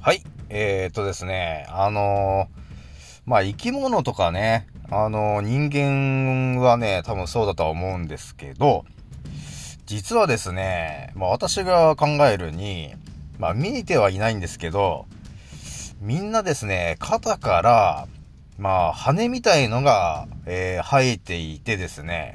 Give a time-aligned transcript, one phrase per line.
[0.00, 0.22] はい。
[0.48, 8.84] えー、っとですね、あのー、まあ、生き物とかね、あのー、人間はね、多分そうだとは思うんですけど、
[9.86, 12.94] 実はですね、まあ、私が考えるに、
[13.40, 15.06] まあ、見えてはいないんですけど、
[16.00, 18.06] みんなですね、肩から、
[18.56, 22.34] まあ、羽みたいのが、えー、生えていてですね、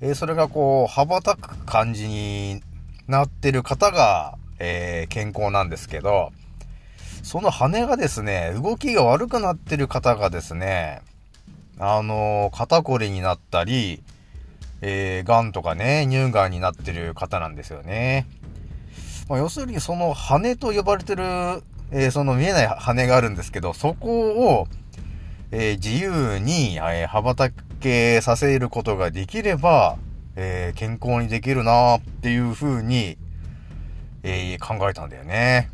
[0.00, 2.60] えー、それがこう、羽ばたく感じに
[3.06, 6.32] なってる方が、えー、健康なんですけど、
[7.28, 11.02] その羽がですね、動きが悪くなってる方がですね、
[11.78, 14.02] あの、肩こりになったり、
[14.80, 18.26] えー、癌とかね、乳がんになってる方なんですよね。
[19.28, 21.22] まあ、要するにその羽と呼ばれてる、
[21.90, 24.66] えー、その見えない羽があるんですけど、そこを、
[25.50, 29.98] えー、自由に、えー、羽ばたけさせることができれば、
[30.34, 33.18] えー、健康にできるなっていう風に、
[34.22, 35.68] えー、考えたんだよね。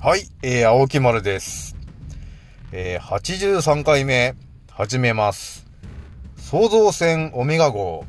[0.00, 1.76] はい、えー、青木丸です。
[2.70, 4.36] えー、83回目、
[4.70, 5.66] 始めます。
[6.36, 8.04] 創造船オメガ号、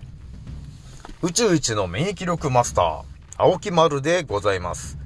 [1.24, 3.02] 宇宙一の免疫力マスター、
[3.38, 5.00] 青木丸でございます。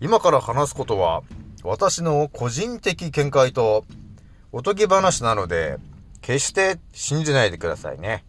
[0.00, 1.22] 今から話すことは、
[1.62, 3.84] 私の個人的見解と、
[4.50, 5.76] おとぎ話なので、
[6.20, 8.24] 決して信じないでくださいね。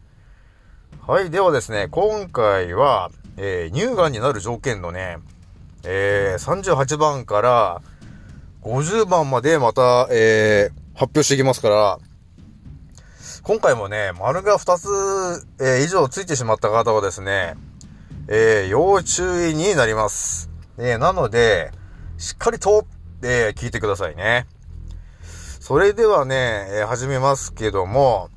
[1.08, 5.18] はい、ではですね、今回は、えー、乳がんになる条件のね、
[5.84, 7.82] えー、38番から
[8.62, 12.00] 50番までまた、えー、発表していきますから、
[13.44, 17.56] 今回もね、丸が2つ、えー、以上ついてしまった方はですね、
[18.28, 20.50] えー、要注意になります。
[20.78, 21.72] えー、なので、
[22.18, 22.86] しっかりと、
[23.24, 24.46] えー、聞いてくださいね。
[25.60, 28.30] それではね、えー、始めますけども、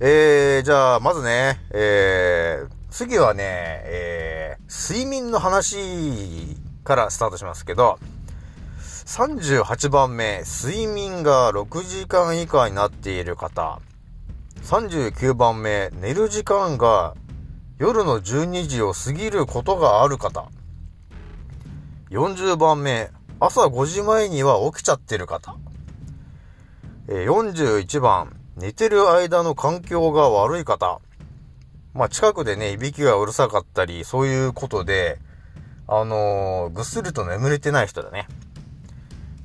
[0.00, 3.44] えー、じゃあ、まずね、えー、次はね、
[3.84, 5.76] え、睡眠の話
[6.82, 7.98] からスタートしますけど、
[8.80, 13.80] 38番目、睡眠が6時間以下になっている方。
[14.62, 17.14] 39番目、寝る時間が
[17.78, 20.48] 夜の12時を過ぎることがある方。
[22.08, 23.10] 40番目、
[23.40, 25.54] 朝5時前には起きちゃってる方。
[27.08, 31.02] 41番、寝てる間の環境が悪い方。
[31.94, 35.18] まあ、近くでね、いびきがうるさかったり、そういうことで、
[35.86, 38.28] あのー、ぐっすりと眠れてない人だね。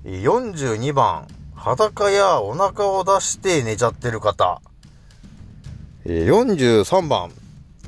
[0.05, 4.61] 42番、裸やお腹を出して寝ちゃってる方。
[6.05, 7.31] 43番、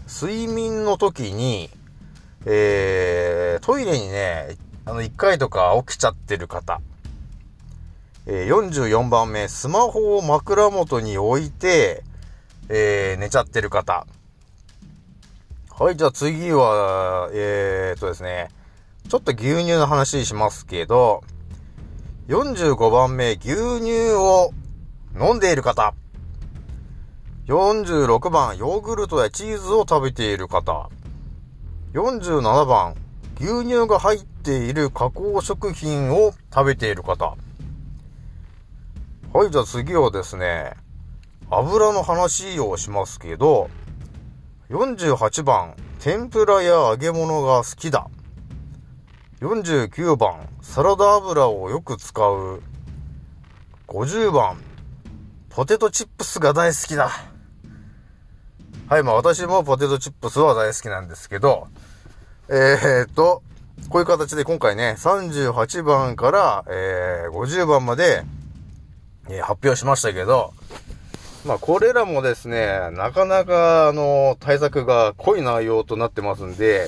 [0.05, 1.69] 睡眠の時に、
[2.45, 6.81] えー、トイレにね、あの、1回とか起きちゃってる方。
[8.25, 12.03] え44番目、スマホを枕元に置いて、
[12.67, 14.05] えー、寝ちゃってる方。
[15.79, 18.49] はい、じゃあ次は、えー、とですね、
[19.07, 21.23] ちょっと牛乳の話しますけど、
[22.27, 24.51] 45番目、牛乳を
[25.17, 25.93] 飲んでいる方。
[27.47, 30.89] 46番、ヨーグルトやチーズを食べている方。
[31.93, 32.95] 47番、
[33.39, 37.37] 牛乳が入っている加工食品を食べている方。
[39.31, 40.73] はい、じゃあ次はですね、
[41.49, 43.69] 油の話をしますけど、
[44.69, 48.07] 48番、天ぷらや揚げ物が好きだ。
[49.41, 52.61] 49番、サラダ油をよく使う。
[53.87, 54.61] 50番、
[55.49, 57.09] ポテトチップスが大好きだ。
[58.87, 61.67] はい、まあ私もポテトチップスは大好きなんですけど、
[62.47, 63.41] えー、っと、
[63.89, 68.23] こういう形で今回ね、38番から、えー、50番まで、
[69.29, 70.53] えー、発表しましたけど、
[71.45, 76.87] まあ、これらもですね、なかなか、あの、対策が濃い内容となってますんで、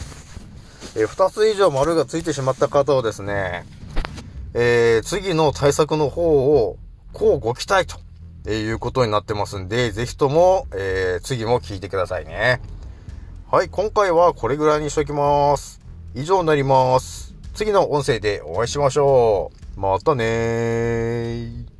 [0.95, 3.65] えー、2つ以上丸がついてしまった方はですね、
[4.53, 6.77] えー、次の対策の方を、
[7.13, 7.99] こうご期待と
[8.47, 12.61] えいうことになってますんで、ぜひとも、えー、次も聞いてくださいね。
[13.51, 15.79] はい、今回はこれぐらいにしときます。
[16.15, 17.35] 以上になります。
[17.53, 19.79] 次の音声でお会いしましょう。
[19.79, 21.70] またねー。